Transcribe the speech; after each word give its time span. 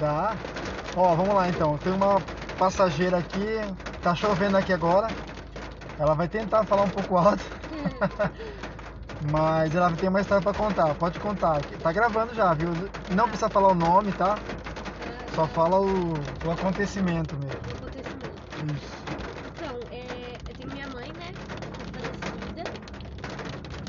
Dá. 0.00 0.34
Ó, 0.96 1.14
vamos 1.14 1.34
lá 1.34 1.48
então. 1.48 1.78
Tem 1.78 1.92
uma 1.92 2.20
passageira 2.58 3.18
aqui, 3.18 3.60
tá 4.02 4.14
chovendo 4.14 4.56
aqui 4.56 4.72
agora. 4.72 5.08
Ela 5.98 6.14
vai 6.14 6.26
tentar 6.26 6.64
falar 6.64 6.84
um 6.84 6.88
pouco 6.88 7.16
alto. 7.16 7.44
Mas 9.30 9.74
ela 9.74 9.90
tem 9.92 10.08
uma 10.08 10.20
história 10.20 10.42
pra 10.42 10.54
contar. 10.54 10.94
Pode 10.94 11.18
contar. 11.20 11.60
Tá 11.82 11.92
gravando 11.92 12.34
já, 12.34 12.54
viu? 12.54 12.70
Não 13.10 13.24
precisa 13.28 13.50
falar 13.50 13.68
o 13.68 13.74
nome, 13.74 14.10
tá? 14.12 14.38
Só 15.34 15.46
fala 15.46 15.78
o, 15.78 16.14
o 16.44 16.50
acontecimento 16.50 17.36
mesmo. 17.36 17.60
O 17.68 17.76
acontecimento. 17.76 18.30
Isso. 18.74 18.96
Então, 19.56 19.76
é, 19.92 20.36
eu 20.48 20.54
tenho 20.54 20.72
minha 20.72 20.88
mãe, 20.88 21.12
né? 21.12 21.32
que 21.74 21.82
é 21.82 21.86
falecida. 22.00 22.64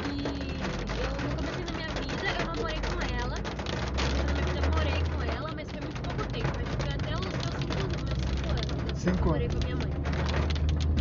E 0.06 0.60
eu 1.00 1.12
no 1.30 1.36
começo 1.36 1.62
da 1.64 1.74
minha 1.74 1.90
vida 1.90 2.28
eu 2.40 2.46
não 2.46 2.56
morei 2.62 2.80
com 2.82 3.00
ela. 3.24 3.36
No 3.38 4.04
começo 4.04 4.26
da 4.28 4.34
minha 4.34 4.46
vida 4.46 4.60
eu 4.60 4.72
morei 4.72 5.04
com 5.04 5.38
ela, 5.38 5.50
mas 5.56 5.72
foi 5.72 5.80
muito 5.80 6.02
pouco 6.02 6.32
tempo. 6.32 6.50
Mas 6.58 6.68
foi 6.76 6.90
até 6.94 7.14
os 7.16 7.22
meus 7.22 7.56
5 7.56 8.91
Cinco 9.02 9.30
eu 9.30 9.32
morei 9.32 9.50
com 9.50 9.58
a 9.58 9.62
minha 9.62 9.76
mãe. 9.78 9.92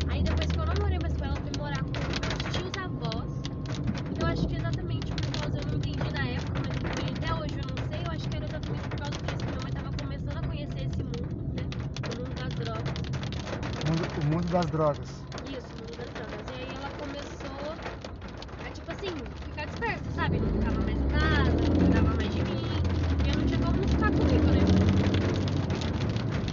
Aí 0.09 0.23
depois 0.23 0.51
que 0.51 0.59
eu 0.59 0.65
não 0.65 0.75
morei 0.81 0.99
mais 1.03 1.13
com 1.13 1.23
ela, 1.23 1.37
eu 1.37 1.43
fui 1.43 1.59
morar 1.59 1.83
com 1.83 1.91
meus 1.91 2.57
tios 2.57 2.73
avós. 2.79 3.31
Eu 4.19 4.27
acho 4.27 4.49
que 4.49 4.57
exatamente 4.57 5.13
por 5.13 5.39
causa, 5.39 5.59
eu 5.59 5.67
não 5.67 5.75
entendi 5.75 6.11
na 6.11 6.27
época, 6.27 6.61
mas 6.61 6.71
até 7.13 7.35
hoje 7.35 7.55
eu 7.61 7.67
não 7.69 7.77
sei. 7.91 8.01
Eu 8.03 8.11
acho 8.11 8.27
que 8.27 8.37
era 8.37 8.47
exatamente 8.47 8.89
por 8.89 8.99
causa 9.01 9.19
disso 9.19 9.37
que 9.37 9.51
minha 9.51 9.61
mãe 9.61 9.73
tava 9.73 9.91
começando 9.93 10.37
a 10.39 10.43
conhecer 10.49 10.81
esse 10.81 11.03
mundo, 11.03 11.29
né? 11.55 11.63
O 12.09 12.17
mundo 12.17 12.35
das 12.41 12.55
drogas. 12.55 12.95
O 13.85 13.91
mundo, 13.91 14.05
o 14.17 14.25
mundo 14.25 14.49
das 14.49 14.71
drogas. 14.71 15.25
Isso, 15.47 15.75
o 15.75 15.79
mundo 15.81 15.97
das 15.99 16.15
drogas. 16.15 16.49
E 16.49 16.53
aí 16.55 16.75
ela 16.75 16.89
começou 16.99 17.75
a, 18.65 18.71
tipo 18.73 18.91
assim, 18.91 19.13
ficar 19.45 19.67
dispersa, 19.67 20.11
sabe? 20.17 20.39
Não 20.39 20.49
ficava 20.49 20.81
mais 20.81 20.99
em 20.99 21.07
casa, 21.09 21.69
não 21.69 21.77
cuidava 21.77 22.15
mais 22.15 22.33
de 22.33 22.43
mim. 22.45 22.81
E 23.27 23.29
eu 23.29 23.37
não 23.37 23.45
tinha 23.45 23.59
como 23.59 23.77
não 23.77 23.89
ficar 23.89 24.11
comigo, 24.11 24.47
né? 24.47 24.65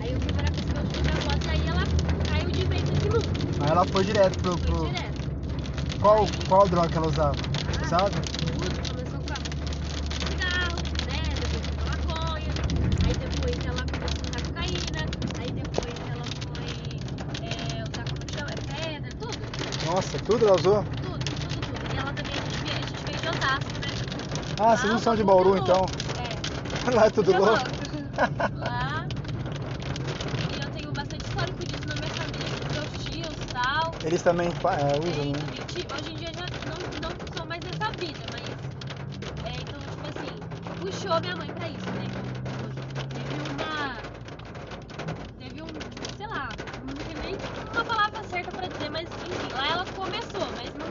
Aí 0.08 0.14
eu 0.14 0.20
fui 0.22 0.32
morar 0.32 0.52
com 0.52 0.60
os 0.62 0.68
meus 0.68 0.88
tios 0.90 1.08
avós 1.08 1.46
e 1.46 1.50
aí 1.50 1.68
ela 1.68 1.84
caiu 2.30 2.50
de 2.50 2.66
vez 2.66 2.84
nesse 2.84 3.10
mundo. 3.10 3.28
Aí 3.60 3.67
ela 3.78 3.86
foi 3.86 4.04
direto 4.04 4.40
pro. 4.40 4.58
Foi 4.58 4.68
pro... 4.68 4.86
direto. 4.90 5.28
Qual, 6.02 6.28
qual 6.48 6.68
droga 6.68 6.90
que 6.90 6.98
ela 6.98 7.08
usava? 7.08 7.36
Ah, 7.80 7.88
Sabe? 7.88 8.16
Tudo 8.22 8.90
começou 8.90 9.20
com 9.20 9.36
cigarro, 10.26 10.78
né? 11.06 11.22
Depois 11.40 11.64
foi 11.64 11.76
com 11.78 11.86
maconha. 12.10 12.54
Aí 13.06 13.14
depois 13.14 13.66
ela 13.66 13.84
começou 13.86 14.18
a 14.18 14.30
usar 14.30 14.42
cocaína. 14.48 15.02
Aí 15.40 15.52
depois 15.52 15.96
ela 16.10 16.26
foi 16.42 16.74
é, 17.46 17.84
usar 17.84 18.04
como 18.10 18.26
que 18.26 18.34
chama? 18.34 18.50
Pedra, 18.68 19.12
tudo. 19.20 19.38
Nossa, 19.92 20.20
tudo 20.20 20.46
ela 20.48 20.56
usou? 20.56 20.84
Tudo, 20.84 21.20
tudo, 21.26 21.62
tudo. 21.62 21.94
E 21.94 21.98
ela 21.98 22.14
também, 22.14 22.34
a 22.34 22.50
gente, 22.50 22.72
a 22.72 22.76
gente 22.82 23.04
veio 23.06 23.20
de 23.20 23.28
Osasco, 23.30 23.80
né? 23.80 23.88
Ah, 24.60 24.76
vocês 24.76 24.92
não 24.92 25.00
são 25.00 25.16
de 25.16 25.24
Bauru 25.24 25.56
então? 25.58 25.86
É. 26.18 26.90
Lá 26.92 27.06
é 27.06 27.10
Tudo 27.12 27.32
louco. 27.34 27.64
Lá. 28.56 29.06
E 30.52 30.60
eu 30.64 30.70
tenho 30.72 30.92
bastante 30.94 31.26
histórico 31.26 31.60
disso 31.66 31.88
na 31.88 31.96
minha 31.96 32.10
família, 32.10 32.60
com 32.60 32.74
meus 32.74 33.06
tios 33.06 33.36
e 33.44 33.48
tal. 33.54 33.97
Eles 34.08 34.22
também 34.24 34.48
é, 34.48 34.98
usam, 35.00 35.26
né? 35.34 35.64
tio. 35.68 35.84
Hoje 35.92 36.12
em 36.12 36.16
dia 36.16 36.34
já 36.34 36.48
não, 36.66 36.80
não 37.02 37.12
sou 37.34 37.46
mais 37.46 37.62
nessa 37.62 37.92
vida, 37.92 38.26
mas. 38.32 38.48
É, 39.44 39.62
então, 39.62 39.82
tipo 39.82 40.08
assim, 40.08 40.32
puxou 40.80 41.20
minha 41.20 41.36
mãe 41.36 41.52
pra 41.52 41.68
isso, 41.68 41.92
né? 41.92 42.08
Teve 43.14 43.38
uma. 43.38 43.98
Teve 45.38 45.62
um. 45.62 45.74
Sei 46.16 46.28
lá, 46.28 46.56
não 46.86 46.96
tem 47.04 47.16
nem 47.18 47.36
uma 47.70 47.84
palavra 47.84 48.24
certa 48.24 48.50
pra 48.50 48.70
dizer, 48.70 48.90
mas 48.90 49.10
enfim, 49.26 49.52
lá 49.52 49.68
ela 49.68 49.86
começou, 49.88 50.54
mas 50.54 50.74
não 50.74 50.90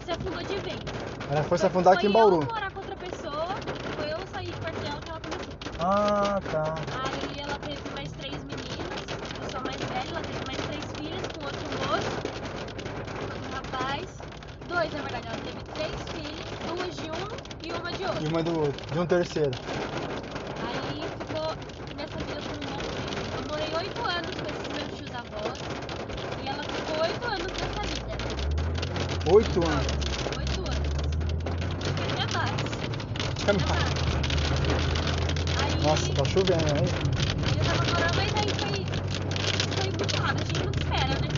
se 0.00 0.10
afundou 0.10 0.42
de 0.42 0.58
vez. 0.60 0.80
Ela 1.28 1.44
foi 1.44 1.58
se 1.58 1.66
afundar 1.66 1.92
aqui 1.92 2.06
em 2.06 2.10
Bauru. 2.10 2.36
Foi 2.36 2.46
eu 2.46 2.54
morar 2.54 2.70
com 2.70 2.78
outra 2.78 2.96
pessoa, 2.96 3.54
foi 3.94 4.10
eu 4.10 4.26
sair 4.28 4.50
do 4.52 4.60
quartel 4.60 5.02
que 5.02 5.10
ela 5.10 5.20
começou. 5.20 5.54
Ah, 5.78 6.40
tá. 6.50 6.82
Aí 7.04 7.38
ela 7.38 7.58
teve 7.58 7.90
mais 7.90 8.10
três 8.12 8.42
meninas, 8.44 9.04
eu 9.38 9.44
sou 9.44 9.60
mais 9.60 9.80
velha, 9.82 10.10
ela 10.10 10.22
teve 10.22 10.44
mais 10.44 10.64
três 10.64 10.92
filhas 10.94 11.28
com 11.28 11.44
outro 11.44 11.70
moço, 11.70 12.20
outro 13.22 13.46
rapaz. 13.46 14.18
Dois, 14.80 14.92
na 14.94 15.02
verdade, 15.02 15.26
ela 15.26 15.38
teve 15.40 15.60
três 15.74 16.00
filhas, 16.10 16.48
duas 16.64 16.96
de 16.96 17.10
um 17.10 17.28
e 17.60 17.70
uma 17.70 17.92
de 17.92 18.02
outro. 18.06 18.24
E 18.24 18.26
uma 18.26 18.42
do 18.42 18.56
outro. 18.56 18.80
De 18.90 18.98
um 18.98 19.06
terceiro. 19.06 19.54
Aí 20.62 21.06
ficou 21.18 21.54
nessa 21.94 22.18
vida 22.20 22.40
por 22.40 22.56
um 22.56 22.66
bom 22.66 22.80
tempo. 22.96 23.36
Eu 23.36 23.42
morei 23.46 23.74
oito 23.74 24.00
anos 24.06 24.34
com 24.40 24.48
esses 24.48 24.72
meus 24.72 24.96
tios 24.96 25.12
avós 25.12 25.60
e 26.38 26.48
ela 26.48 26.64
ficou 26.64 26.96
oito 26.96 27.22
anos 27.26 27.52
nessa 27.58 27.82
vida. 27.82 28.16
Oito 29.30 29.60
anos. 29.66 29.92
Oito 30.38 30.60
anos. 30.64 30.88
Até 32.08 32.32
mais. 32.32 32.80
É 33.46 33.50
Até 33.50 33.66
mais. 33.66 33.90
Aí, 35.62 35.82
Nossa, 35.82 36.14
tá 36.14 36.24
chovendo, 36.24 36.64
né? 36.64 36.86
Eu 37.54 37.64
tava 37.66 37.84
morando, 37.84 38.16
mas 38.16 38.34
aí 38.34 38.48
foi, 38.58 38.86
foi 39.76 39.90
muito 39.90 40.16
rápido, 40.16 40.40
a 40.40 40.44
gente 40.46 40.64
nunca 40.64 40.80
espera, 40.80 41.20
né? 41.20 41.28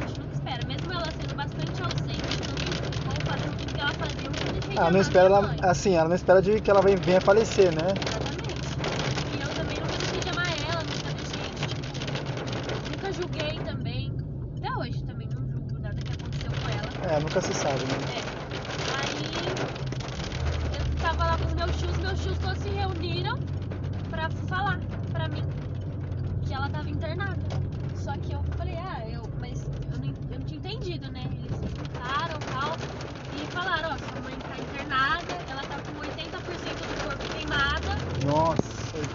A 0.00 0.06
gente 0.06 0.20
nunca 0.20 0.32
espera, 0.32 0.64
mesmo 0.64 0.92
ela 0.92 1.10
sendo 1.10 1.34
bastante 1.34 1.82
ausente, 1.82 2.38
não, 2.48 3.12
ou 3.12 3.20
fazendo 3.26 3.58
tudo 3.58 3.74
que 3.74 3.80
ela 3.80 3.92
fazia, 3.94 4.67
Ah, 4.80 4.90
não 4.92 5.00
espera 5.00 5.26
ela. 5.26 5.56
Assim, 5.62 5.96
ela 5.96 6.08
não 6.08 6.14
espera 6.14 6.40
de 6.40 6.60
que 6.60 6.70
ela 6.70 6.80
venha 6.80 7.20
falecer, 7.20 7.74
né? 7.74 7.92
Exatamente. 8.06 9.36
E 9.36 9.42
eu 9.42 9.48
também 9.56 9.80
nunca 9.80 9.96
deixei 9.98 10.20
de 10.20 10.28
amar 10.30 10.46
ela, 10.70 10.82
nunca 10.84 11.10
deixei 11.10 11.50
de, 11.50 11.66
tipo, 11.66 12.90
nunca 12.92 13.12
julguei 13.12 13.58
também. 13.64 14.12
Até 14.56 14.76
hoje 14.78 15.02
também 15.04 15.28
não 15.34 15.44
julgo 15.50 15.78
nada 15.80 15.96
que 15.96 16.12
aconteceu 16.12 16.52
com 16.52 16.68
ela. 16.68 17.12
É, 17.12 17.20
nunca 17.20 17.40
se 17.40 17.54
sabe, 17.54 17.84
né? 17.86 18.24
É. 18.24 18.27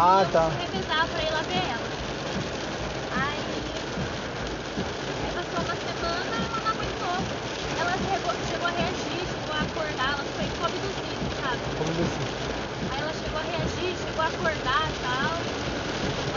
Ah, 0.00 0.22
eu 0.22 0.30
tá. 0.30 0.50
fui 0.50 0.62
revezar 0.64 1.08
pra 1.08 1.22
ir 1.24 1.30
lá 1.32 1.42
ver 1.42 1.54
ela. 1.54 1.88
Aí, 3.10 3.82
aí 5.24 5.32
passou 5.32 5.60
uma 5.60 5.74
semana 5.74 6.36
e 6.36 6.44
ela 6.44 6.60
não 6.60 6.70
aguentou. 6.70 7.18
Ela 7.76 7.98
chegou, 7.98 8.32
chegou 8.46 8.68
a 8.68 8.70
reagir, 8.70 9.26
chegou 9.26 9.52
a 9.52 9.62
acordar, 9.62 10.12
ela 10.12 10.24
foi 10.36 10.48
como 10.50 10.66
abduzida, 10.66 11.28
sabe? 11.40 11.62
Como 11.76 12.00
assim? 12.00 12.22
Aí 12.88 13.00
ela 13.00 13.12
chegou 13.12 13.38
a 13.40 13.42
reagir, 13.42 13.96
chegou 13.96 14.22
a 14.22 14.28
acordar 14.28 14.92
e 14.92 14.96
tal. 15.00 15.42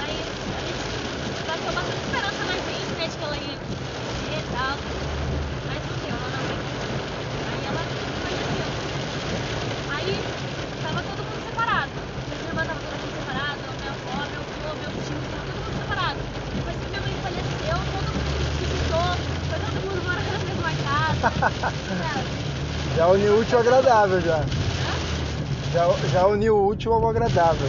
Aí 0.01 0.25
a 0.57 0.61
gente 0.61 1.45
bateu 1.45 1.71
bastante 1.71 2.01
esperança 2.01 2.43
na 2.45 2.57
gente, 2.57 2.95
né? 2.95 3.07
De 3.07 3.15
que 3.15 3.23
ela 3.23 3.37
ia 3.37 3.57
ver 4.17 4.39
e 4.39 4.43
tal. 4.43 4.79
Mas 5.67 5.85
não 5.85 5.97
deu, 5.99 6.15
ela 6.15 6.29
não 6.29 6.39
aguentou. 6.39 6.81
Aí 7.45 7.63
ela 7.63 7.85
faleceu. 8.23 8.67
Aí 9.87 10.25
tava 10.81 11.03
todo 11.03 11.23
mundo 11.23 11.41
separado. 11.43 12.11
Minha 12.27 12.49
irmã 12.49 12.65
tava 12.65 12.81
todo 12.81 12.97
mundo 12.97 13.13
separado, 13.13 13.61
minha 13.77 13.91
avó, 13.91 14.25
meu 14.27 14.41
avô, 14.41 14.75
meu 14.75 14.91
tio, 15.03 15.21
tava 15.29 15.45
todo 15.45 15.61
mundo 15.61 15.77
separado. 15.77 16.19
Depois 16.55 16.77
que 16.79 16.89
minha 16.89 17.01
mãe 17.01 17.15
faleceu, 17.21 17.77
todo 17.91 18.13
mundo 18.13 18.43
se 18.43 18.57
visitou, 18.57 19.17
foi 19.47 19.59
todo 19.59 19.81
mundo 19.81 20.01
morar 20.01 20.25
na 20.25 20.39
mesma 20.39 20.73
casa. 20.75 21.29
sabe? 22.01 22.29
Já 22.95 23.07
uniu 23.07 23.35
o 23.35 23.39
útil 23.39 23.41
ao 23.43 23.47
agradável 23.61 24.21
já. 24.21 24.39
Já, 25.71 26.07
já 26.07 26.27
uniu 26.27 26.57
o 26.57 26.67
útil 26.67 26.93
ao 26.93 27.07
agradável. 27.07 27.67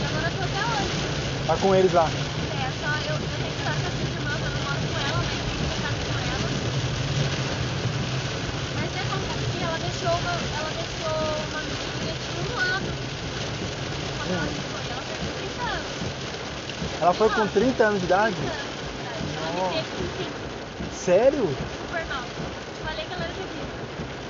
E 0.00 0.04
agora 0.04 0.26
eu 0.26 0.32
tô 0.32 0.42
até 0.42 0.62
hoje. 0.72 1.46
Tá 1.46 1.56
com 1.56 1.74
eles 1.74 1.92
lá. 1.92 2.06
É, 2.06 2.70
só 2.80 2.90
eu, 3.08 3.14
eu 3.14 3.38
tenho 3.38 3.54
que 3.54 3.60
estar 3.60 3.76
com 3.80 3.86
as 3.86 3.94
minhas 3.94 4.14
irmãs, 4.14 4.42
eu 4.42 4.50
não 4.50 4.62
moro 4.64 4.80
com 4.90 4.98
ela, 4.98 5.22
mas 5.22 5.38
eu 5.38 5.44
tenho 5.44 5.58
que 5.58 5.66
com 6.06 6.18
ela. 6.18 6.76
uma, 10.16 10.32
ela 10.56 10.70
deixou 10.70 11.08
uma 11.50 11.62
menina 11.62 12.14
de 12.14 12.30
um 12.32 12.58
ano. 12.58 12.92
Quando 14.16 14.32
ela 14.32 14.46
foi, 14.70 14.90
ela 14.90 15.02
fez 15.02 15.20
30 15.36 15.62
anos. 15.62 15.96
Ela 17.00 17.14
foi 17.14 17.30
com 17.30 17.48
30 17.48 17.84
anos 17.84 18.00
de 18.00 18.06
idade? 18.06 18.36
30 18.36 18.52
anos 18.52 18.75
5, 19.56 20.92
Sério? 20.92 21.46
super 21.80 22.06
nova. 22.08 22.26
Te 22.74 22.80
falei 22.82 23.06
que 23.06 23.12
ela 23.14 23.24
era 23.24 23.32
terrível. 23.32 23.86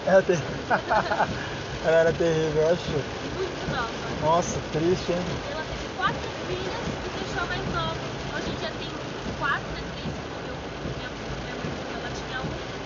Ela, 0.06 0.22
ter... 0.22 0.38
ela 1.84 1.96
era 1.96 2.12
terrível, 2.12 2.62
eu 2.62 2.68
acho. 2.68 2.92
Muito 3.34 3.66
nova. 3.66 4.20
Nossa, 4.20 4.60
triste, 4.70 5.10
hein? 5.10 5.18
Ela 5.50 5.64
teve 5.64 5.88
quatro 5.96 6.30
filhas 6.46 6.86
e 7.04 7.08
deixou 7.18 7.44
mais 7.48 7.64
nova. 7.72 8.00
Hoje 8.36 8.52
em 8.52 8.56
dia 8.56 8.70
tem 8.78 8.90
quatro, 9.36 9.66
né? 9.74 9.82
Três 9.96 10.12
que 10.12 10.28
morreu. 10.30 10.54
Minha, 10.96 11.10
minha 11.42 11.56
mãe 11.56 11.68
morreu, 11.74 11.98
ela 11.98 12.10
tinha 12.10 12.40
um. 12.40 12.76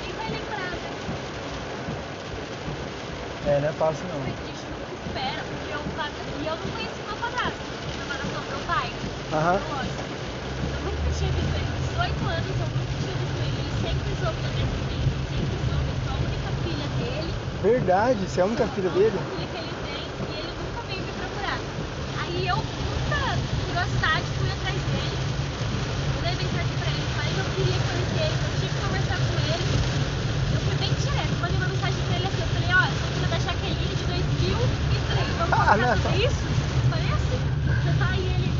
Ninguém 0.00 0.14
vai 0.14 0.30
lembrar, 0.30 0.70
né? 0.70 1.12
É, 3.44 3.60
não 3.60 3.68
é 3.68 3.72
fácil 3.74 4.08
não. 4.08 4.22
A 4.22 4.26
gente 4.26 4.64
nunca 4.70 4.94
espera, 4.94 5.44
porque 5.44 5.70
eu, 5.70 5.80
e 6.40 6.46
eu 6.46 6.56
não 6.56 6.68
conheci 6.72 7.02
meu 7.02 7.16
padrasto. 7.18 7.60
Meu 7.98 8.06
padrasto 8.06 8.32
não, 8.32 8.48
meu 8.48 8.60
pai. 8.60 8.94
Aham. 9.32 9.60
Eu 9.60 10.21
nunca 10.82 11.08
tinha 11.16 11.30
visto 11.32 11.54
ele. 11.54 11.70
18 11.92 12.24
anos 12.26 12.54
eu 12.62 12.68
nunca 12.72 12.94
tinha 13.02 13.14
visto 13.22 13.38
ele. 13.42 13.56
Ele 13.62 13.72
sempre 13.82 14.10
soube 14.22 14.38
da 14.42 14.48
minha 14.52 14.66
existência, 14.66 15.16
sempre 15.32 15.56
soube. 15.68 15.88
Eu 15.92 15.98
sou 16.02 16.12
a 16.12 16.18
única 16.22 16.50
filha 16.62 16.86
dele. 16.98 17.30
Verdade, 17.62 18.20
você 18.26 18.40
é 18.40 18.42
a 18.42 18.46
única 18.46 18.66
filha 18.68 18.90
dele? 18.90 19.16
A 19.16 19.22
única 19.22 19.32
filha 19.32 19.48
que 19.52 19.58
ele 19.62 19.74
tem 19.86 20.02
e 20.02 20.34
ele 20.40 20.52
nunca 20.62 20.80
veio 20.88 21.02
me 21.06 21.12
procurar. 21.12 21.58
Aí 22.22 22.36
eu, 22.48 22.56
muita 22.58 23.20
curiosidade, 23.66 24.26
fui 24.38 24.50
atrás 24.50 24.78
dele. 24.92 25.16
Mandei 26.16 26.34
mensagem 26.42 26.74
pra 26.80 26.88
ele, 26.90 27.04
falei 27.16 27.30
que 27.32 27.40
eu 27.42 27.48
queria 27.56 27.78
conhecer 27.86 28.22
ele, 28.26 28.36
eu 28.42 28.52
tive 28.60 28.72
que 28.72 28.80
conversar 28.82 29.18
com 29.22 29.34
ele. 29.52 29.64
Eu 30.54 30.60
fui 30.66 30.76
bem 30.82 30.92
direto, 31.02 31.34
mandei 31.42 31.58
uma 31.62 31.70
mensagem 31.72 32.00
pra 32.06 32.14
ele 32.18 32.26
assim, 32.26 32.42
eu 32.42 32.50
falei, 32.56 32.70
ó, 32.72 32.82
eu 32.82 32.94
sou 32.98 33.08
filha 33.14 33.28
da 33.32 33.38
Jaqueline 33.42 33.94
de 34.00 34.04
2003, 34.10 35.28
vamos 35.38 35.52
Ah, 35.52 35.66
conversar 35.72 35.96
sobre 36.02 36.18
isso? 36.26 36.42
Falei 36.90 37.10
assim. 37.14 37.40
Aí 38.02 38.24
ele 38.34 38.50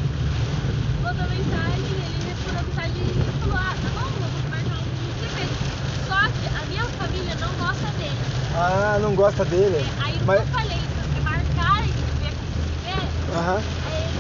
mandou 1.03 1.27
mensagem, 1.29 1.93
ele 2.07 2.19
respondeu 2.29 2.61
a 2.61 2.65
mensagem 2.71 3.03
e 3.03 3.41
falou, 3.43 3.57
ah, 3.59 3.75
tá 3.83 3.89
bom, 3.99 4.09
vamos 4.23 4.43
marcar 4.51 4.79
um 4.79 5.25
evento. 5.27 5.57
Só 6.09 6.19
que 6.39 6.47
a 6.49 6.63
minha 6.71 6.87
família 6.99 7.35
não 7.37 7.51
gosta 7.59 7.89
dele. 7.99 8.21
Ah, 8.55 8.99
não 9.01 9.12
gosta 9.23 9.45
dele? 9.45 9.77
É, 9.77 10.03
aí 10.05 10.21
Mas... 10.27 10.41
eu 10.41 10.47
falei, 10.47 10.79
se 11.15 11.21
marcarem 11.21 11.93
de 11.93 12.11
ver 12.19 12.33
com 12.35 12.45
ele, 12.91 13.39
Aham. 13.39 13.59
ele. 13.59 14.13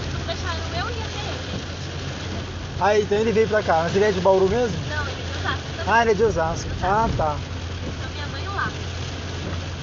Ah, 2.81 2.99
então 2.99 3.19
ele 3.19 3.32
veio 3.32 3.49
pra 3.49 3.62
cá. 3.62 3.81
Mas 3.82 3.96
ele 3.96 4.04
é 4.04 4.12
de 4.12 4.20
Bauru 4.20 4.49
mesmo? 4.49 4.76
Não, 4.88 5.02
ele 5.08 5.22
não 5.34 5.43
tá. 5.43 5.56
Ah, 5.93 6.02
ele 6.02 6.10
é 6.12 6.14
de 6.14 6.22
Osasco. 6.25 6.69
Ah, 6.82 7.08
tá. 7.16 7.37
Deixou 7.82 8.10
minha 8.12 8.26
mãe 8.28 8.44
lá. 8.56 8.69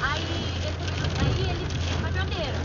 Aí, 0.01 0.23
esse- 0.67 1.21
aí 1.21 1.49
ele 1.49 1.63
é 1.63 2.01
caminhoneiro. 2.01 2.57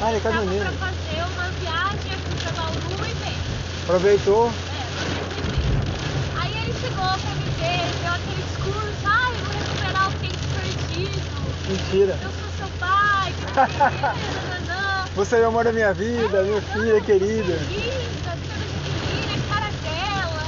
Ah, 0.00 0.08
ele 0.08 0.16
é 0.16 0.20
caminhoneiro. 0.20 0.64
pra 0.64 0.86
fazer 0.88 1.22
uma 1.32 1.48
viagem 1.60 2.12
aqui 2.12 2.42
pra 2.42 2.52
Bauru 2.52 3.06
e 3.06 3.14
veio. 3.14 3.40
Aproveitou. 3.84 4.46
É, 4.48 4.52
pra 4.94 5.04
ver 5.14 5.24
se 5.30 5.40
veio. 5.50 6.42
Aí 6.42 6.52
ele 6.56 6.72
chegou 6.80 7.18
pra 7.18 7.34
me 7.34 7.48
ver, 7.58 7.82
deu 8.02 8.12
aquele 8.12 8.42
discurso, 8.42 9.06
ai, 9.06 9.32
eu 9.34 9.44
vou 9.44 9.54
recuperar 9.54 10.08
o 10.08 10.12
tempo 10.20 10.38
perdido. 10.54 11.44
Mentira. 11.68 12.18
Eu 12.22 12.30
sou 12.30 12.50
seu 12.58 12.68
pai, 12.78 13.32
que. 13.32 13.44
Você 15.16 15.36
é 15.36 15.40
o 15.42 15.46
amor 15.48 15.64
da 15.64 15.72
minha 15.72 15.94
vida, 15.94 16.42
minha 16.42 16.60
filha 16.60 17.00
querida. 17.00 17.54
Linda, 17.54 18.32
filha 18.42 19.36
a 19.36 19.54
cara 19.54 19.70
dela. 19.82 20.42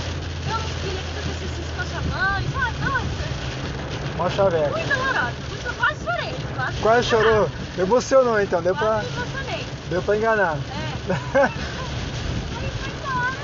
Eu, 0.49 0.59
filha, 0.59 1.01
que 1.03 1.13
você 1.15 1.31
assistisse 1.31 1.73
com 1.77 1.83
a 1.83 1.87
sua 1.87 2.01
mãe. 2.11 2.45
Nossa, 2.81 4.17
Mó 4.19 4.29
chaveco. 4.31 4.71
muito 4.77 4.89
dolorosa. 4.89 5.33
Muito, 5.49 5.67
eu 5.67 5.75
quase 5.75 6.05
chorei. 6.05 6.35
Quase, 6.57 6.79
Quase 6.83 7.09
chorou. 7.09 7.49
Emocionou 7.79 8.41
então, 8.41 8.61
deu 8.63 8.75
pra, 8.75 8.87
Quase 8.87 9.09
me 9.11 9.17
emocionei. 9.17 9.67
deu 9.89 10.03
pra 10.03 10.17
enganar. 10.17 10.57
É. 10.57 11.13
Aí 11.47 12.71
foi 12.81 12.91
embora. 12.91 13.37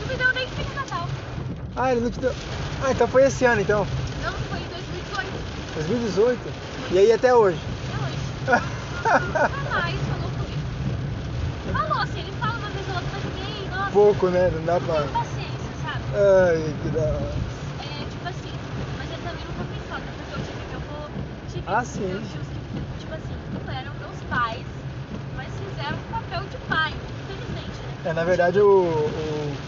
Não 0.00 0.06
me 0.08 0.14
deu 0.16 0.32
nem 0.34 0.48
Feliz 0.48 0.74
Natal. 0.74 1.08
ah, 1.76 1.92
ele 1.92 2.00
não 2.00 2.10
te 2.10 2.18
deu. 2.18 2.34
Ah, 2.82 2.90
então 2.90 3.06
foi 3.06 3.22
esse 3.24 3.44
ano 3.44 3.60
então. 3.60 3.86
Não, 4.24 4.32
foi 4.32 4.58
em 4.58 4.64
2018. 4.68 5.30
2018. 5.74 6.69
E 6.90 6.98
aí 6.98 7.12
até 7.12 7.34
hoje. 7.34 7.62
Até 7.88 7.98
hoje. 8.04 8.24
Nunca 9.26 9.70
mais 9.70 10.00
falou 10.08 10.30
comigo. 10.32 10.60
Falou, 11.72 12.02
assim, 12.02 12.20
ele 12.20 12.32
fala 12.32 12.58
uma 12.58 12.70
vez 12.70 12.88
ou 12.88 12.94
outra, 12.94 13.10
mas 13.12 13.24
ninguém, 13.24 13.68
nossa, 13.68 13.90
Pouco, 13.92 14.28
né? 14.30 14.50
Não 14.50 14.64
dá 14.64 14.80
não 14.80 14.86
pra. 14.86 15.02
tem 15.04 15.12
paciência, 15.12 15.74
sabe? 15.76 16.04
Ai, 16.12 16.74
que 16.82 16.90
da 16.90 17.00
hora. 17.02 17.40
É, 17.78 18.06
tipo 18.06 18.26
assim, 18.28 18.52
mas 18.98 19.10
ele 19.10 19.22
também 19.22 19.44
nunca 19.46 19.64
fez 19.66 19.82
falta, 19.86 20.12
porque 20.16 20.34
eu 20.34 20.40
tive 20.40 20.64
meu 20.66 20.78
avô, 20.78 21.08
tive 21.46 21.62
Ah, 21.66 21.84
sim. 21.84 22.08
meus 22.08 22.28
tios 22.32 22.46
que, 22.48 22.60
tipo 22.98 23.14
assim, 23.14 23.34
não 23.52 23.72
eram 23.72 23.94
meus 23.98 24.20
pais, 24.24 24.66
mas 25.36 25.52
fizeram 25.58 25.96
o 25.98 26.10
papel 26.10 26.46
de 26.48 26.58
pai, 26.68 26.92
infelizmente, 27.22 27.80
né? 27.86 27.94
É, 28.04 28.12
na 28.12 28.24
verdade, 28.24 28.60
o, 28.60 29.58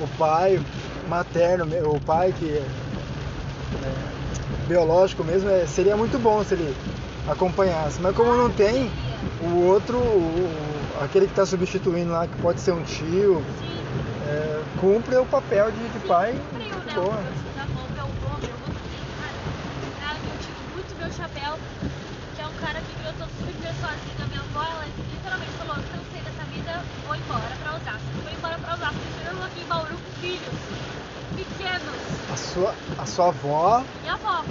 o, 0.00 0.04
o 0.04 0.08
pai 0.08 0.58
materno, 1.06 1.64
me- 1.66 1.82
o 1.82 2.00
pai 2.00 2.32
que 2.32 2.58
é, 3.80 4.21
biológico 4.76 5.22
mesmo, 5.22 5.50
é, 5.50 5.66
seria 5.66 5.96
muito 5.96 6.18
bom 6.18 6.42
se 6.42 6.54
ele 6.54 6.74
acompanhasse. 7.28 8.00
Mas 8.00 8.16
como 8.16 8.34
não 8.34 8.50
tem, 8.50 8.90
o 9.42 9.66
outro, 9.66 9.98
o- 9.98 10.50
aquele 11.04 11.26
que 11.26 11.32
está 11.32 11.44
substituindo 11.44 12.10
lá, 12.10 12.26
que 12.26 12.36
pode 12.40 12.58
ser 12.60 12.72
um 12.72 12.82
tio, 12.82 13.42
é, 14.28 14.62
cumpre 14.80 15.16
o 15.16 15.26
papel 15.26 15.70
de, 15.70 15.88
de 15.88 15.98
pai. 16.06 16.34
Boa. 16.94 17.42
Chapéu, 21.14 21.58
que 22.34 22.40
é 22.40 22.46
um 22.46 22.52
cara 22.54 22.80
que 22.80 22.94
criou 22.96 23.12
todo 23.18 23.28
tudo 23.38 23.52
criou 23.58 23.74
sozinho. 23.74 24.16
A 24.24 24.26
minha 24.28 24.40
avó, 24.40 24.62
ela 24.64 24.86
literalmente 25.12 25.52
falou, 25.58 25.74
cansei 25.74 26.22
dessa 26.24 26.44
vida, 26.50 26.82
vou 27.06 27.14
embora 27.16 27.54
pra 27.62 27.70
Osasco. 27.76 28.08
Vou 28.24 28.32
embora 28.32 28.56
pra 28.58 28.74
Osasco, 28.74 28.96
chegando 29.18 29.44
aqui 29.44 29.60
em 29.60 29.66
Bauru 29.66 29.90
com 29.92 30.20
filhos 30.22 30.56
pequenos. 31.36 32.00
A 32.32 32.36
sua, 32.36 32.74
a 32.96 33.04
sua 33.04 33.28
avó, 33.28 33.84
Minha 34.00 34.14
avó, 34.14 34.28
a 34.40 34.42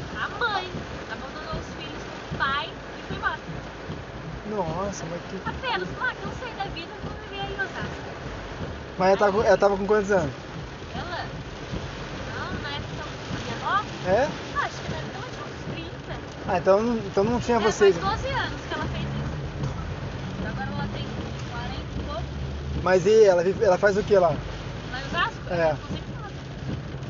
mãe, 0.42 0.72
abandonou 1.12 1.60
os 1.60 1.68
filhos 1.76 2.02
com 2.04 2.16
o 2.16 2.38
pai 2.38 2.70
e 2.98 3.04
foi 3.04 3.16
embora. 3.18 3.40
nossa, 4.46 5.06
mas 5.06 5.22
que. 5.24 5.36
Apenas, 5.46 5.90
ah, 6.00 6.14
cansei 6.22 6.54
da 6.56 6.64
vida, 6.66 6.94
vou 7.04 7.14
viver 7.22 7.40
aí 7.42 7.54
em 7.54 7.62
Osasco. 7.62 8.12
Mas 8.98 9.10
ela, 9.10 9.18
tá, 9.18 9.32
com- 9.32 9.44
ela 9.44 9.58
tava 9.58 9.78
com 9.78 9.88
quantos 9.88 10.12
anos? 10.12 10.34
Ela, 10.96 11.26
não, 12.36 12.62
na 12.62 12.70
época, 12.70 13.04
a 13.36 13.40
minha 13.40 13.56
avó, 13.56 13.86
É? 14.10 14.24
ah, 14.26 14.66
acho 14.66 14.82
que 14.82 14.90
na 14.92 14.98
época 14.98 15.18
ela 15.18 15.28
tinha 15.32 15.46
uns 15.46 15.64
30. 15.74 16.14
Ah, 16.48 16.58
então, 16.58 16.82
não- 16.84 16.98
então 16.98 17.24
não 17.24 17.40
tinha 17.40 17.58
É, 17.58 17.60
vocês. 17.62 17.98
Faz 17.98 18.20
12 18.22 18.34
anos 18.34 18.62
que 18.68 18.74
ela 18.74 18.86
fez 18.86 19.04
isso. 19.04 19.42
Agora 20.48 20.70
ela 20.72 20.88
tem 20.94 21.06
40 21.52 21.76
e 21.76 22.06
pouco. 22.06 22.24
Mas 22.84 23.06
e 23.06 23.24
ela, 23.26 23.44
ela 23.44 23.78
faz 23.78 23.98
o 23.98 24.04
que 24.04 24.18
lá? 24.18 24.30
Lá 24.30 25.02
em 25.02 25.06
Osasco? 25.08 25.42
É. 25.54 25.70
Ela 25.70 25.80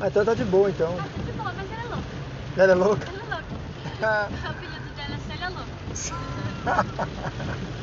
Ah, 0.00 0.08
então 0.08 0.24
tá 0.24 0.34
de 0.34 0.44
boa 0.44 0.68
então. 0.70 0.94
tá 0.96 1.02
sempre 1.04 1.32
boa, 1.32 1.52
mas 1.52 1.70
ela 1.72 1.82
é 1.82 1.86
louca. 1.88 2.04
Ela 2.56 2.72
é 2.72 2.74
louca? 2.74 3.04
Ela 3.06 3.12
é 3.12 3.16
louca. 3.16 3.21
O 4.02 4.48
apelido 4.50 4.90
dela 4.96 5.14
é 5.14 5.18
Célia 5.28 5.48
Louca. 5.50 5.72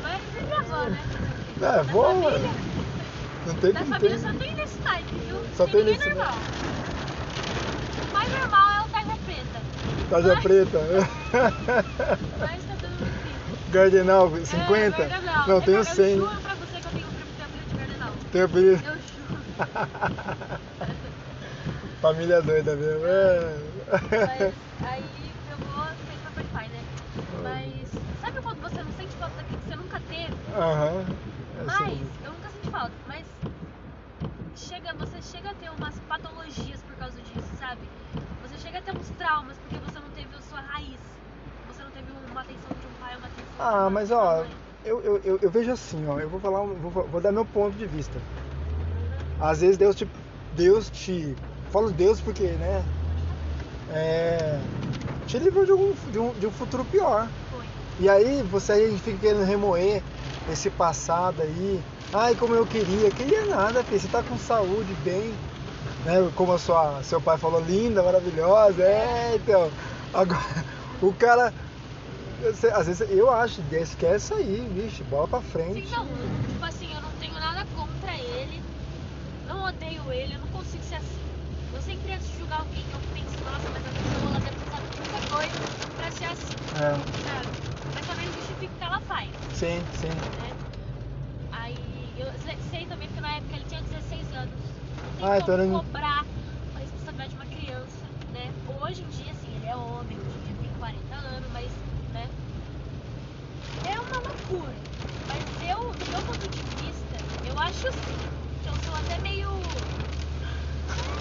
Mas 0.02 0.22
é 0.36 0.42
minha 0.42 0.58
avó, 0.60 0.84
né? 0.84 0.98
É, 1.62 1.84
família, 1.84 2.50
Não 3.46 3.54
tem 3.54 3.72
como 3.72 3.86
família 3.86 4.18
só 4.18 4.32
tem 4.34 4.54
nesse 4.54 4.76
type, 4.78 5.14
viu? 5.26 5.36
Só 5.56 5.66
tem 5.66 5.84
nesse 5.84 6.08
normal. 6.10 6.34
O 8.02 8.12
mais 8.12 8.30
normal 8.38 8.70
é 8.70 8.80
o 8.80 8.88
tarja 8.90 9.16
preta. 9.24 9.60
Taja 10.10 10.34
Mas- 10.34 10.42
preta. 10.42 10.78
Mas 12.38 12.64
tá 12.64 12.74
tudo 12.80 12.96
difícil. 12.98 13.70
Gardenal, 13.72 14.30
50? 14.44 15.02
É, 15.02 15.08
Gardenal. 15.08 15.48
Não, 15.48 15.56
Eu- 15.56 15.62
tenho 15.62 15.76
eu 15.78 15.84
100. 15.84 16.16
juro 16.16 16.36
pra 16.42 16.54
você 16.54 16.80
que 16.80 16.86
eu 16.86 16.90
tenho 16.92 17.06
tem 17.06 17.44
apelido 17.46 17.70
de 17.70 17.76
Gardenal. 17.78 18.12
Tenho 18.32 18.44
apelido. 18.44 18.82
Eu 18.84 18.94
juro. 18.94 19.00
Família 22.02 22.42
doida 22.42 22.76
mesmo. 22.76 23.06
É. 23.06 23.56
Mas 23.90 24.88
aí 24.90 25.04
meu 25.46 25.56
avô 25.82 25.86
fez 26.06 26.20
papel 26.24 26.44
de 26.44 26.48
pai, 26.50 26.68
né? 26.68 26.80
Mas 27.42 27.74
sabe 28.22 28.40
quando 28.40 28.60
você 28.62 28.82
não 28.82 28.92
sente 28.92 29.12
falta 29.18 29.36
daquilo 29.36 29.58
que 29.60 29.68
você 29.68 29.76
nunca 29.76 30.00
teve? 30.08 30.32
Aham. 30.52 31.06
É 31.56 31.60
Mas 31.64 32.06
assim. 32.06 32.12
eu 32.22 32.32
nunca 32.32 32.50
senti 32.50 32.68
falta, 32.70 32.96
mas 33.04 33.26
chega, 34.54 34.94
você 34.94 35.20
chega 35.22 35.50
a 35.50 35.54
ter 35.54 35.70
umas 35.70 35.98
patologias 36.00 36.82
por 36.82 36.96
causa 36.96 37.20
disso, 37.22 37.52
sabe? 37.56 37.90
Você 38.40 38.58
chega 38.58 38.78
a 38.78 38.82
ter 38.82 38.92
uns 38.92 39.10
traumas 39.10 39.58
porque 39.58 39.78
você 39.78 39.98
não 40.00 40.10
teve 40.12 40.34
a 40.34 40.40
sua 40.42 40.60
raiz. 40.60 41.20
Você 41.66 41.82
não 41.82 41.90
teve 41.92 42.10
uma 42.10 42.40
atenção 42.42 42.76
de 42.76 42.86
um 42.86 42.94
pai, 42.94 43.16
uma 43.16 43.26
atenção 43.26 43.66
de 43.66 43.76
Ah, 43.76 43.82
uma 43.82 43.90
mas 43.90 44.10
ó, 44.10 44.42
mãe. 44.42 44.54
eu, 44.82 45.02
eu, 45.02 45.20
eu, 45.22 45.38
eu 45.40 45.50
vejo 45.50 45.70
assim, 45.72 46.06
ó, 46.06 46.18
eu 46.20 46.28
vou 46.30 46.40
falar, 46.40 46.62
um- 46.62 46.80
vou, 46.80 46.90
vou 47.08 47.20
dar 47.20 47.32
meu 47.32 47.46
ponto 47.46 47.76
de 47.76 47.86
vista. 47.86 48.24
Às 49.38 49.60
vezes 49.60 49.76
Deus 49.76 49.96
te, 49.96 50.08
Deus 50.52 50.88
te, 50.90 51.36
falo 51.68 51.92
Deus 51.92 52.20
porque, 52.22 52.56
né, 52.56 52.86
é, 53.88 54.62
te 55.26 55.38
livrou 55.38 55.64
de, 55.64 55.72
algum, 55.72 55.94
de, 56.10 56.18
um, 56.18 56.38
de 56.38 56.46
um 56.46 56.52
futuro 56.52 56.86
pior. 56.86 57.30
Foi. 57.50 57.66
E 57.98 58.08
aí 58.08 58.42
você 58.44 58.72
aí 58.72 58.98
fica 59.00 59.18
querendo 59.20 59.44
remoer 59.44 60.04
esse 60.48 60.70
passado 60.70 61.42
aí. 61.42 61.80
Ai, 62.12 62.34
como 62.34 62.54
eu 62.54 62.66
queria. 62.66 63.10
Queria 63.10 63.46
nada, 63.46 63.84
filho. 63.84 64.00
Você 64.00 64.08
tá 64.08 64.22
com 64.22 64.38
saúde, 64.38 64.92
bem. 65.04 65.34
Né? 66.04 66.30
Como 66.34 66.52
a 66.52 66.58
sua, 66.58 67.02
seu 67.02 67.20
pai 67.20 67.38
falou, 67.38 67.60
linda, 67.60 68.02
maravilhosa. 68.02 68.82
É, 68.82 69.36
então. 69.36 69.70
Agora, 70.12 70.40
O 71.02 71.12
cara. 71.14 71.52
Às 72.74 72.86
vezes 72.86 73.10
eu 73.10 73.30
acho, 73.30 73.62
esquece 73.70 74.32
aí, 74.32 74.66
vixe, 74.74 75.02
bola 75.04 75.28
pra 75.28 75.42
frente. 75.42 75.86
Sim, 75.86 75.94
não, 75.94 76.06
tipo 76.06 76.64
assim, 76.64 76.88
eu 76.94 77.00
não 77.02 77.10
tenho 77.20 77.34
nada 77.34 77.66
contra 77.76 78.14
ele, 78.16 78.62
não 79.46 79.66
odeio 79.66 80.10
ele, 80.10 80.34
eu 80.34 80.38
não 80.38 80.46
consigo 80.48 80.82
ser 80.84 80.94
assim. 80.96 81.20
Eu 81.74 81.82
sempre 81.82 82.14
antes 82.14 82.26
de 82.30 82.38
julgar 82.38 82.60
alguém, 82.60 82.82
eu 82.90 83.00
penso, 83.12 83.36
nossa, 83.44 83.68
mas 83.68 83.84
a 83.84 83.92
pessoa 83.92 84.30
ela 84.30 84.40
deve 84.40 84.56
de 84.56 85.00
muita 85.04 85.20
coisa 85.36 85.52
pra 85.98 86.10
ser 86.10 86.24
assim, 86.24 86.56
É, 86.80 87.29
também 88.60 88.70
não 88.70 88.70
justifica 88.70 88.74
o 88.74 88.78
que 88.78 88.84
ela 88.84 89.00
faz, 89.00 89.30
sim, 89.52 89.86
sim. 89.92 90.08
né? 90.34 90.54
Aí 91.52 92.14
eu 92.16 92.38
se- 92.38 92.62
sei 92.70 92.86
também 92.86 93.08
que 93.08 93.20
na 93.20 93.36
época 93.36 93.56
ele 93.56 93.64
tinha 93.64 93.82
16 93.82 94.32
anos. 94.32 94.60
Não 95.04 95.12
tem 95.12 95.26
Ah, 95.26 95.36
então 95.38 95.48
como 95.48 95.62
ele 95.62 95.72
não- 95.72 95.84
cobrar 95.84 96.26
a 96.74 96.78
responsabilidade 96.78 97.30
de 97.30 97.36
uma 97.36 97.46
criança, 97.46 98.06
né? 98.32 98.52
Hoje 98.66 99.02
em 99.02 99.08
dia, 99.08 99.30
assim, 99.32 99.48
ele 99.54 99.66
é 99.66 99.76
homem, 99.76 100.18
hoje 100.20 100.38
em 100.38 100.42
dia 100.42 100.54
tem 100.60 100.70
40 100.78 101.14
anos, 101.16 101.50
mas, 101.50 101.72
né? 102.12 102.30
É 103.84 103.98
uma 104.00 104.18
loucura. 104.30 104.76
Mas 105.26 105.44
eu, 105.60 105.94
do 105.96 106.06
meu 106.06 106.22
ponto 106.22 106.48
de 106.48 106.62
vista, 106.62 107.16
eu 107.44 107.58
acho 107.58 107.86
assim, 107.88 108.18
que 108.62 108.68
eu 108.68 108.76
sou 108.78 108.94
até 108.94 109.18
meio. 109.18 109.48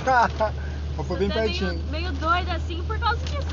Foi 1.05 1.17
bem 1.17 1.29
pertinho. 1.29 1.73
Meio, 1.73 1.91
meio 1.91 2.13
doida 2.13 2.53
assim 2.53 2.83
por 2.83 2.99
causa 2.99 3.25
disso. 3.25 3.49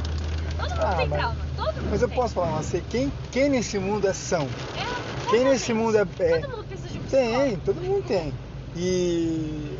Todo 0.57 0.71
mundo 0.71 0.83
Ah, 0.83 0.97
tem 0.97 1.09
mas- 1.09 1.21
trauma. 1.21 1.46
Todo 1.57 1.67
mundo 1.75 1.89
Mas 1.91 2.03
eu 2.03 2.09
tem. 2.09 2.17
posso 2.19 2.35
falar 2.35 2.47
uma 2.49 2.55
coisa, 2.63 2.81
quem, 2.91 3.13
quem 3.33 3.49
nesse 3.49 3.79
mundo 3.79 4.07
é 4.07 4.13
são? 4.13 4.43
É, 4.77 5.31
Quem 5.31 5.45
nesse 5.45 5.73
mundo 5.73 5.97
é. 5.97 6.03
é- 6.19 6.39
Todo 6.41 6.57
mundo 6.57 6.67
precisa 6.67 6.89
de 6.91 6.99
um 6.99 7.03
Tem, 7.05 7.57
todo 7.61 7.81
mundo 7.81 8.05
tem. 8.07 8.33
E. 8.77 9.79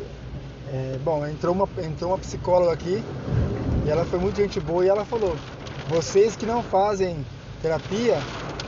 é, 0.69 0.97
bom, 1.03 1.25
entrou 1.25 1.53
uma, 1.53 1.69
entrou 1.83 2.11
uma 2.11 2.17
psicóloga 2.17 2.73
aqui 2.73 3.03
e 3.85 3.89
ela 3.89 4.05
foi 4.05 4.19
muito 4.19 4.37
gente 4.37 4.59
boa 4.59 4.83
e 4.85 4.89
ela 4.89 5.05
falou: 5.05 5.37
vocês 5.87 6.35
que 6.35 6.45
não 6.45 6.61
fazem 6.63 7.23
terapia, 7.61 8.21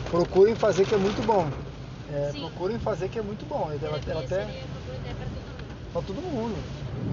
procurem 0.09 0.55
fazer 0.55 0.85
que 0.85 0.93
é 0.93 0.97
muito 0.97 1.21
bom. 1.23 1.49
É, 2.11 2.31
procurem 2.39 2.79
fazer 2.79 3.09
que 3.09 3.19
é 3.19 3.21
muito 3.21 3.45
bom. 3.47 3.69
Ela, 3.81 3.99
ela 4.07 4.21
até. 4.21 4.47
pra 5.91 6.01
todo 6.01 6.21
mundo. 6.21 6.55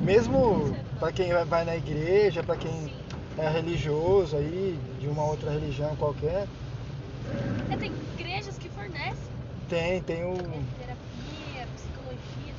Mesmo 0.03 0.76
para 1.00 1.11
quem 1.12 1.33
vai- 1.33 1.45
vai 1.45 1.65
na 1.65 1.76
igreja, 1.76 2.43
para 2.43 2.57
quem 2.57 2.71
Sim. 2.85 2.93
É 3.38 3.49
religioso 3.49 4.37
aí, 4.37 4.76
de 5.00 5.09
uma 5.09 5.25
outra 5.25 5.50
religião 5.50 5.95
qualquer, 5.97 6.47
É, 7.71 7.76
tem 7.76 7.93
igrejas 8.19 8.57
que 8.59 8.69
fornecem 8.71 9.37
tem, 9.69 10.00
tem 10.02 10.25
o. 10.25 10.37
terapia, 10.78 11.66
psicologia. 11.75 12.55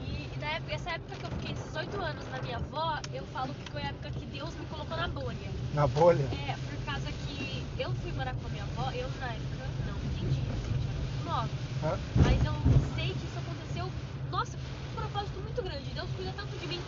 E, 0.00 0.34
e 0.34 0.38
na 0.38 0.46
época, 0.50 0.72
essa 0.74 0.90
época 0.90 1.16
que 1.16 1.26
eu 1.26 1.30
fiquei 1.30 1.52
18 1.52 2.00
anos 2.00 2.28
na 2.28 2.40
minha 2.40 2.56
avó, 2.56 2.98
eu 3.12 3.24
falo 3.26 3.54
que 3.54 3.66
foi 3.66 3.82
a 3.82 3.88
época 3.88 4.10
que 4.10 4.26
Deus 4.26 4.56
me 4.56 4.66
colocou 4.66 4.96
na 4.96 5.08
bolha. 5.08 5.50
na 5.74 5.86
bolha. 5.86 6.28
É, 6.48 6.56
por 6.56 6.76
causa 6.84 7.10
que 7.12 7.82
eu 7.82 7.92
fui 7.94 8.12
morar 8.12 8.34
com 8.34 8.46
a 8.46 8.50
minha 8.50 8.62
avó, 8.64 8.90
eu 8.92 9.08
na 9.18 9.34
época 9.34 9.68
não 9.86 9.98
entendi, 9.98 10.42
eu 10.46 10.90
era 10.90 11.00
muito 11.00 11.24
nova. 11.24 11.48
Hã? 11.82 11.98
Mas 12.22 12.44
eu 12.44 12.52
sei 12.94 13.08
que 13.14 13.26
isso 13.26 13.38
aconteceu, 13.38 13.90
nossa, 14.30 14.56
com 14.56 14.90
um 14.90 14.94
propósito 14.94 15.40
muito 15.40 15.62
grande. 15.62 15.94
Deus 15.94 16.10
cuida 16.14 16.32
tanto 16.36 16.56
de 16.58 16.66
mim. 16.68 16.82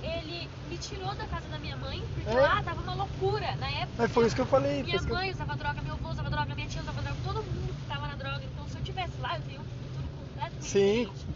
Ele 0.00 0.48
me 0.68 0.78
tirou 0.78 1.14
da 1.16 1.26
casa 1.26 1.48
da 1.48 1.58
minha 1.58 1.76
mãe, 1.76 2.00
porque 2.14 2.28
É? 2.30 2.40
lá 2.40 2.62
tava 2.62 2.80
uma 2.80 2.94
loucura. 2.94 3.56
Na 3.56 3.70
época, 3.70 3.94
Mas 3.98 4.12
foi 4.12 4.26
isso 4.26 4.34
que 4.36 4.42
eu 4.42 4.46
falei. 4.46 4.82
minha 4.82 4.98
que 4.98 5.10
eu- 5.10 5.14
mãe 5.14 5.30
usava 5.30 5.56
droga, 5.56 5.82
meu 5.82 5.94
avô 5.94 6.08
usava 6.10 6.30
droga, 6.30 6.54
minha 6.54 6.68
tia 6.68 6.82
usava 6.82 7.02
droga, 7.02 7.18
todo 7.22 7.42
mundo 7.44 7.74
tava 7.86 8.06
na 8.06 8.14
droga. 8.14 8.44
Então 8.44 8.66
se 8.68 8.78
eu 8.78 8.82
tivesse 8.82 9.20
lá, 9.20 9.36
eu 9.36 9.42
teria 9.42 9.60
um 9.60 9.64
futuro 9.64 10.08
completamente 10.14 10.68
Sim. 10.68 11.04
diferente. 11.04 11.26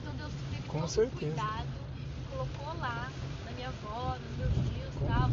Então 0.00 0.14
Deus 0.14 0.34
teve 0.34 0.68
Com 0.68 0.80
todo 0.80 0.90
certeza. 0.90 1.36
cuidado, 1.36 1.86
colocou 2.28 2.72
lá, 2.78 3.10
na 3.44 3.52
minha 3.52 3.68
avó, 3.68 4.16
nos 4.18 4.36
meus 4.36 4.52
tios 4.68 4.94
e 4.94 4.98
tal. 5.06 5.30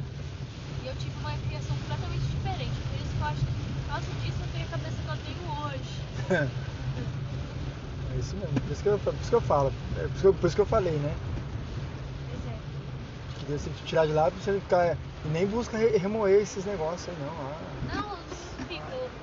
E 0.81 0.87
eu 0.87 0.95
tive 0.95 1.17
uma 1.17 1.33
criação 1.37 1.75
completamente 1.77 2.29
diferente. 2.29 2.81
Por 2.81 2.95
isso 2.95 3.15
que 3.15 3.21
eu 3.21 3.25
acho 3.27 3.45
que 3.45 3.51
por 3.51 3.87
causa 3.87 4.13
disso 4.21 4.43
eu 4.43 4.47
tenho 4.51 4.65
a 4.65 4.69
cabeça 4.69 5.03
que 5.03 5.09
eu 5.09 5.17
tenho 5.17 5.43
hoje. 5.63 6.07
É 8.09 8.17
isso 8.17 8.37
mesmo, 8.37 8.55
por 8.61 8.71
isso 8.71 8.81
que 8.81 8.89
eu, 8.89 8.97
por 8.99 9.13
isso 9.15 9.29
que 9.29 9.35
eu 9.35 9.41
falo, 9.41 9.67
é 9.97 10.07
por 10.07 10.13
isso 10.13 10.21
que 10.21 10.27
eu, 10.27 10.33
por 10.33 10.47
isso 10.47 10.55
que 10.55 10.61
eu 10.61 10.65
falei, 10.65 10.97
né? 10.97 11.13
É. 13.47 13.51
Deus 13.51 13.61
tem 13.63 13.73
que 13.73 13.83
tirar 13.85 14.05
de 14.05 14.13
lá 14.13 14.29
pra 14.29 14.39
você 14.41 14.59
ficar. 14.59 14.97
E 15.25 15.27
nem 15.29 15.45
busca 15.47 15.77
re- 15.77 15.97
remoer 15.97 16.41
esses 16.41 16.65
negócios 16.65 17.07
aí, 17.09 17.15
não. 17.23 17.31
Ah, 17.31 17.95
Não, 17.95 18.17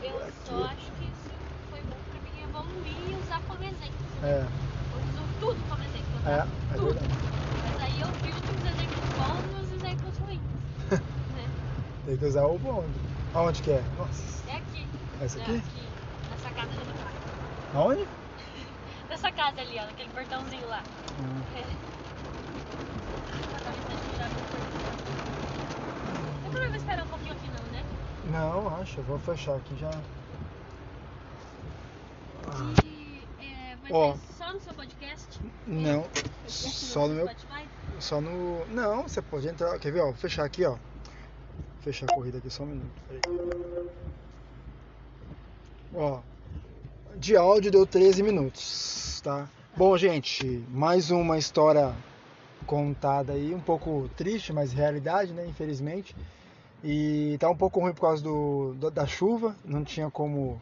eu 0.03 0.21
só 0.47 0.65
acho 0.65 0.91
que 0.93 1.05
isso 1.05 1.31
foi 1.71 1.81
bom 1.83 1.97
pra 2.11 2.21
mim 2.21 2.43
evoluir 2.43 3.11
e 3.11 3.15
usar 3.23 3.41
como 3.47 3.63
exemplo. 3.63 4.07
né? 4.23 4.31
é, 4.31 4.47
Eu 4.93 4.99
uso 5.09 5.23
tudo 5.41 5.69
como 5.69 5.83
exemplo, 5.85 6.19
é, 6.27 6.37
tá? 6.37 6.47
é 6.73 6.77
tudo. 6.77 6.87
verdade. 6.87 7.15
Mas 7.63 7.83
aí 7.83 8.01
eu 8.01 8.09
filtro 8.09 8.55
os 8.55 8.65
exemplos 8.65 9.05
bons 9.17 9.45
e 9.45 9.61
os 9.63 9.83
exemplos 9.83 10.19
ruins. 10.19 10.41
né? 11.37 11.45
Tem 12.07 12.17
que 12.17 12.25
usar 12.25 12.47
o 12.47 12.59
bonde. 12.59 12.95
Aonde 13.35 13.63
que 13.63 13.71
é? 13.73 13.83
Nossa. 13.99 14.51
É 14.51 14.57
aqui. 14.57 14.87
Essa 15.23 15.39
É 15.39 15.43
aqui? 15.45 15.61
Nessa 16.31 16.51
casa 16.51 16.71
ali 16.73 16.85
do 16.85 16.99
lado. 16.99 17.15
Aonde? 17.75 18.07
Nessa 19.09 19.31
casa 19.33 19.61
ali, 19.61 19.79
ó, 19.79 19.85
naquele 19.87 20.11
portãozinho 20.11 20.67
lá. 20.69 20.83
Hum. 21.21 21.43
É. 21.57 21.85
Pra 23.65 23.73
ver 23.73 23.81
se 23.81 23.93
a 23.93 23.97
gente 23.97 24.17
já 24.19 24.29
viu 24.29 24.39
o 26.45 26.64
vou 26.75 26.83
esperar 26.83 27.05
um 27.05 27.09
pouquinho 27.09 27.33
aqui 27.33 27.49
não, 27.49 27.73
né? 27.73 27.85
Não, 28.31 28.77
acho, 28.81 28.99
eu 28.99 29.05
vou 29.05 29.19
fechar 29.19 29.55
aqui 29.57 29.77
já. 29.77 29.91
Ah, 32.49 32.75
E 32.85 33.23
é, 33.41 33.77
vai 33.77 33.93
Ó. 33.93 34.15
ser 34.15 34.33
só 34.35 34.53
no 34.53 34.61
seu 34.61 34.75
podcast? 34.75 35.41
Não, 35.67 36.03
Podcast 36.03 36.51
só 36.51 37.07
no 37.07 37.15
meu. 37.15 37.29
Spotify? 37.29 37.69
Só 38.01 38.21
no. 38.21 38.67
Não, 38.67 39.03
você 39.05 39.23
pode 39.23 39.47
entrar. 39.49 39.79
Quer 39.79 39.93
ver, 39.93 40.01
ó? 40.01 40.07
Vou 40.07 40.15
fechar 40.15 40.45
aqui, 40.45 40.65
ó. 40.65 40.77
Fechar 41.81 42.07
a 42.11 42.15
corrida 42.15 42.39
aqui 42.39 42.51
só 42.51 42.65
um 42.65 42.67
minuto. 42.67 42.91
Peraí. 43.09 43.89
Ó. 45.95 46.21
De 47.17 47.37
áudio 47.37 47.71
deu 47.71 47.87
13 47.87 48.23
minutos, 48.25 49.21
tá? 49.23 49.49
Bom, 49.77 49.97
gente, 49.97 50.65
mais 50.71 51.13
uma 51.13 51.39
história 51.39 51.95
contada 52.67 53.33
aí, 53.35 53.55
um 53.55 53.61
pouco 53.61 54.11
triste, 54.17 54.53
mas 54.53 54.73
realidade, 54.73 55.33
né? 55.33 55.47
Infelizmente. 55.47 56.17
E 56.87 57.37
tá 57.41 57.49
um 57.49 57.57
pouco 57.57 57.81
ruim 57.81 57.95
por 57.95 58.03
causa 58.03 58.23
do, 58.23 58.75
do- 58.75 58.91
da 58.91 59.07
chuva, 59.07 59.57
não 59.65 59.83
tinha 59.83 60.11
como 60.11 60.61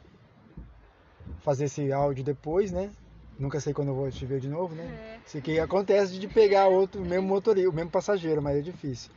fazer 1.40 1.64
esse 1.64 1.92
áudio 1.92 2.22
depois, 2.22 2.70
né? 2.70 2.90
Nunca 3.36 3.58
sei 3.58 3.74
quando 3.74 3.88
eu 3.88 3.94
vou 3.96 4.08
te 4.10 4.24
ver 4.24 4.38
de 4.38 4.48
novo, 4.48 4.72
né? 4.74 4.84
É. 4.84 5.18
Isso 5.26 5.38
aqui 5.38 5.58
acontece 5.58 6.18
de 6.18 6.28
pegar 6.28 6.68
outro, 6.68 7.02
o 7.02 7.04
mesmo 7.04 7.26
motorista, 7.26 7.68
o 7.68 7.72
mesmo 7.72 7.90
passageiro, 7.90 8.40
mas 8.40 8.56
é 8.58 8.60
difícil. 8.60 9.10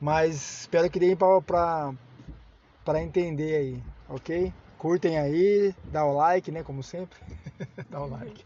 Mas 0.00 0.60
espero 0.60 0.88
que 0.88 1.00
deem 1.00 1.16
pra 1.16 3.02
entender 3.02 3.56
aí, 3.56 3.82
ok? 4.08 4.52
Curtem 4.78 5.18
aí, 5.18 5.74
dá 5.90 6.04
o 6.04 6.12
like, 6.14 6.52
né? 6.52 6.62
Como 6.62 6.80
sempre. 6.82 7.18
dá 7.90 8.00
o 8.00 8.06
like. 8.08 8.44